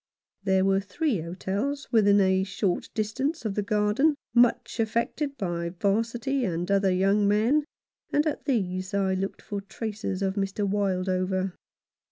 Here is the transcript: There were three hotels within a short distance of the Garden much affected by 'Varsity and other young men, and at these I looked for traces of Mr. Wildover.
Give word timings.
There 0.43 0.65
were 0.65 0.79
three 0.79 1.19
hotels 1.19 1.87
within 1.91 2.19
a 2.21 2.43
short 2.43 2.89
distance 2.95 3.45
of 3.45 3.53
the 3.53 3.61
Garden 3.61 4.15
much 4.33 4.79
affected 4.79 5.37
by 5.37 5.69
'Varsity 5.79 6.43
and 6.43 6.71
other 6.71 6.91
young 6.91 7.27
men, 7.27 7.65
and 8.11 8.25
at 8.25 8.45
these 8.45 8.95
I 8.95 9.13
looked 9.13 9.43
for 9.43 9.61
traces 9.61 10.23
of 10.23 10.33
Mr. 10.33 10.67
Wildover. 10.67 11.53